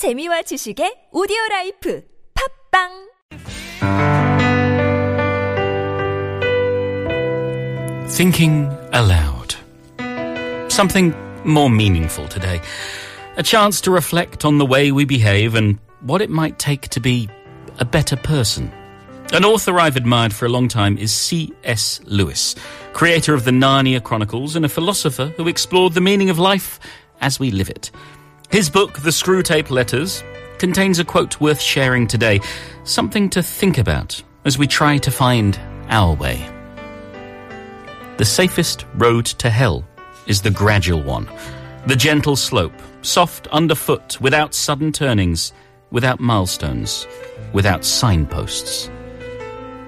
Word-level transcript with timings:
재미와 0.00 0.40
지식의 0.48 1.10
오디오 1.12 1.36
라이프 1.50 2.00
팝빵 2.72 2.88
Thinking 8.08 8.72
aloud. 8.94 9.56
Something 10.72 11.14
more 11.44 11.68
meaningful 11.68 12.26
today. 12.28 12.62
A 13.36 13.42
chance 13.42 13.82
to 13.82 13.90
reflect 13.90 14.46
on 14.46 14.56
the 14.56 14.64
way 14.64 14.90
we 14.90 15.04
behave 15.04 15.54
and 15.54 15.78
what 16.00 16.22
it 16.22 16.30
might 16.30 16.58
take 16.58 16.88
to 16.96 16.98
be 16.98 17.28
a 17.78 17.84
better 17.84 18.16
person. 18.16 18.72
An 19.34 19.44
author 19.44 19.78
I've 19.78 19.96
admired 19.96 20.32
for 20.32 20.46
a 20.46 20.48
long 20.48 20.68
time 20.68 20.96
is 20.96 21.12
C.S. 21.12 22.00
Lewis, 22.06 22.56
creator 22.94 23.34
of 23.34 23.44
the 23.44 23.52
Narnia 23.52 24.02
Chronicles 24.02 24.56
and 24.56 24.64
a 24.64 24.68
philosopher 24.70 25.26
who 25.36 25.46
explored 25.46 25.92
the 25.92 26.00
meaning 26.00 26.30
of 26.30 26.38
life 26.38 26.80
as 27.20 27.38
we 27.38 27.50
live 27.50 27.68
it. 27.68 27.90
His 28.50 28.68
book, 28.68 28.98
The 28.98 29.10
Screwtape 29.10 29.70
Letters, 29.70 30.24
contains 30.58 30.98
a 30.98 31.04
quote 31.04 31.40
worth 31.40 31.60
sharing 31.60 32.08
today, 32.08 32.40
something 32.82 33.30
to 33.30 33.44
think 33.44 33.78
about 33.78 34.20
as 34.44 34.58
we 34.58 34.66
try 34.66 34.98
to 34.98 35.10
find 35.12 35.56
our 35.88 36.16
way. 36.16 36.44
The 38.16 38.24
safest 38.24 38.86
road 38.96 39.26
to 39.26 39.50
hell 39.50 39.86
is 40.26 40.42
the 40.42 40.50
gradual 40.50 41.00
one. 41.00 41.30
The 41.86 41.94
gentle 41.94 42.34
slope, 42.34 42.72
soft 43.02 43.46
underfoot, 43.48 44.20
without 44.20 44.52
sudden 44.52 44.90
turnings, 44.90 45.52
without 45.92 46.18
milestones, 46.18 47.06
without 47.52 47.84
signposts. 47.84 48.90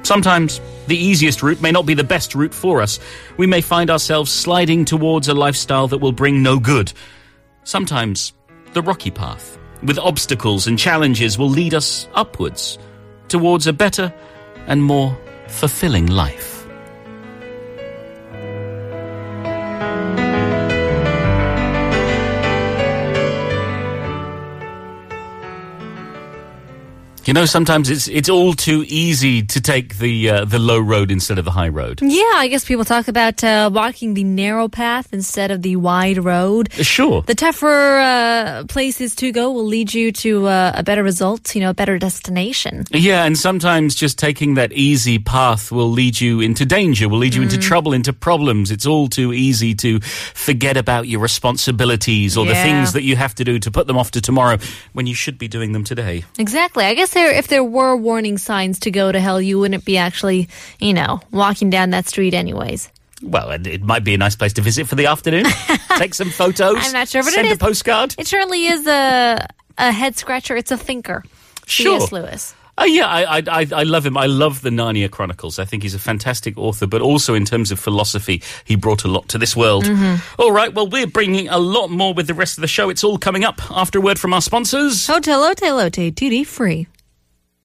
Sometimes 0.04 0.60
the 0.86 0.96
easiest 0.96 1.42
route 1.42 1.60
may 1.60 1.72
not 1.72 1.84
be 1.84 1.94
the 1.94 2.04
best 2.04 2.36
route 2.36 2.54
for 2.54 2.80
us. 2.80 3.00
We 3.36 3.48
may 3.48 3.60
find 3.60 3.90
ourselves 3.90 4.30
sliding 4.30 4.84
towards 4.84 5.26
a 5.26 5.34
lifestyle 5.34 5.88
that 5.88 5.98
will 5.98 6.12
bring 6.12 6.44
no 6.44 6.60
good. 6.60 6.92
Sometimes 7.64 8.32
the 8.72 8.82
rocky 8.82 9.10
path, 9.10 9.58
with 9.82 9.98
obstacles 9.98 10.66
and 10.66 10.78
challenges, 10.78 11.38
will 11.38 11.48
lead 11.48 11.74
us 11.74 12.08
upwards 12.14 12.78
towards 13.28 13.66
a 13.66 13.72
better 13.72 14.12
and 14.66 14.82
more 14.82 15.16
fulfilling 15.48 16.06
life. 16.06 16.61
You 27.24 27.32
know, 27.32 27.44
sometimes 27.44 27.88
it's 27.88 28.08
it's 28.08 28.28
all 28.28 28.52
too 28.52 28.84
easy 28.88 29.42
to 29.42 29.60
take 29.60 29.98
the 29.98 30.28
uh, 30.28 30.44
the 30.44 30.58
low 30.58 30.80
road 30.80 31.12
instead 31.12 31.38
of 31.38 31.44
the 31.44 31.52
high 31.52 31.68
road. 31.68 32.00
Yeah, 32.02 32.32
I 32.34 32.48
guess 32.48 32.64
people 32.64 32.84
talk 32.84 33.06
about 33.06 33.44
uh, 33.44 33.70
walking 33.72 34.14
the 34.14 34.24
narrow 34.24 34.68
path 34.68 35.12
instead 35.12 35.52
of 35.52 35.62
the 35.62 35.76
wide 35.76 36.18
road. 36.24 36.72
Sure. 36.72 37.22
The 37.22 37.36
tougher 37.36 37.98
uh, 37.98 38.64
places 38.68 39.14
to 39.16 39.30
go 39.30 39.52
will 39.52 39.64
lead 39.64 39.94
you 39.94 40.10
to 40.10 40.48
uh, 40.48 40.72
a 40.74 40.82
better 40.82 41.04
result, 41.04 41.54
you 41.54 41.60
know, 41.60 41.70
a 41.70 41.74
better 41.74 41.96
destination. 41.96 42.86
Yeah, 42.90 43.24
and 43.24 43.38
sometimes 43.38 43.94
just 43.94 44.18
taking 44.18 44.54
that 44.54 44.72
easy 44.72 45.20
path 45.20 45.70
will 45.70 45.90
lead 45.90 46.20
you 46.20 46.40
into 46.40 46.66
danger, 46.66 47.08
will 47.08 47.18
lead 47.18 47.36
you 47.36 47.42
into 47.42 47.56
trouble, 47.56 47.92
into 47.92 48.12
problems. 48.12 48.72
It's 48.72 48.86
all 48.86 49.06
too 49.06 49.32
easy 49.32 49.76
to 49.76 50.00
forget 50.00 50.76
about 50.76 51.06
your 51.06 51.20
responsibilities 51.20 52.36
or 52.36 52.46
the 52.46 52.54
things 52.54 52.94
that 52.94 53.04
you 53.04 53.14
have 53.14 53.36
to 53.36 53.44
do 53.44 53.60
to 53.60 53.70
put 53.70 53.86
them 53.86 53.96
off 53.96 54.10
to 54.12 54.20
tomorrow 54.20 54.58
when 54.92 55.06
you 55.06 55.14
should 55.14 55.38
be 55.38 55.46
doing 55.46 55.70
them 55.70 55.84
today. 55.84 56.24
Exactly. 56.36 56.84
I 56.84 56.94
guess 56.94 57.11
there, 57.12 57.32
if 57.32 57.48
there 57.48 57.64
were 57.64 57.96
warning 57.96 58.38
signs 58.38 58.80
to 58.80 58.90
go 58.90 59.10
to 59.12 59.20
hell, 59.20 59.40
you 59.40 59.58
wouldn't 59.58 59.84
be 59.84 59.96
actually, 59.98 60.48
you 60.78 60.92
know, 60.94 61.20
walking 61.30 61.70
down 61.70 61.90
that 61.90 62.06
street 62.06 62.34
anyways. 62.34 62.90
Well, 63.22 63.50
it, 63.52 63.66
it 63.66 63.82
might 63.82 64.02
be 64.04 64.14
a 64.14 64.18
nice 64.18 64.34
place 64.36 64.52
to 64.54 64.62
visit 64.62 64.88
for 64.88 64.96
the 64.96 65.06
afternoon. 65.06 65.44
Take 65.96 66.14
some 66.14 66.30
photos. 66.30 66.76
I'm 66.78 66.92
not 66.92 67.08
sure, 67.08 67.22
but 67.22 67.28
it 67.32 67.34
send 67.36 67.48
a 67.48 67.52
is- 67.52 67.58
postcard. 67.58 68.14
It 68.18 68.26
certainly 68.26 68.66
is 68.66 68.86
a 68.86 69.46
a 69.78 69.92
head 69.92 70.16
scratcher. 70.16 70.56
It's 70.56 70.70
a 70.70 70.76
thinker. 70.76 71.22
Sure. 71.66 72.00
C.S. 72.00 72.12
Lewis. 72.12 72.54
Oh 72.78 72.84
yeah, 72.84 73.06
I, 73.06 73.38
I 73.38 73.42
I 73.48 73.66
I 73.72 73.82
love 73.84 74.04
him. 74.06 74.16
I 74.16 74.26
love 74.26 74.62
the 74.62 74.70
Narnia 74.70 75.10
Chronicles. 75.10 75.58
I 75.58 75.64
think 75.66 75.82
he's 75.82 75.94
a 75.94 75.98
fantastic 75.98 76.56
author, 76.58 76.86
but 76.86 77.00
also 77.02 77.34
in 77.34 77.44
terms 77.44 77.70
of 77.70 77.78
philosophy, 77.78 78.42
he 78.64 78.76
brought 78.76 79.04
a 79.04 79.08
lot 79.08 79.28
to 79.28 79.38
this 79.38 79.54
world. 79.54 79.84
Mm-hmm. 79.84 80.40
All 80.40 80.50
right, 80.52 80.72
well, 80.74 80.88
we're 80.88 81.06
bringing 81.06 81.48
a 81.48 81.58
lot 81.58 81.88
more 81.90 82.14
with 82.14 82.26
the 82.26 82.34
rest 82.34 82.56
of 82.56 82.62
the 82.62 82.66
show. 82.68 82.88
It's 82.88 83.04
all 83.04 83.18
coming 83.18 83.44
up 83.44 83.60
after 83.70 83.98
a 83.98 84.02
word 84.02 84.18
from 84.18 84.32
our 84.32 84.40
sponsors. 84.40 85.06
Hotel 85.06 85.38
Lotte 85.40 85.62
Lotte, 85.70 86.14
duty 86.14 86.44
free. 86.44 86.86